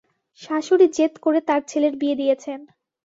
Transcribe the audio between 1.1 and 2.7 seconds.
করে তাঁর ছেলের বিয়ে দিয়েছেন।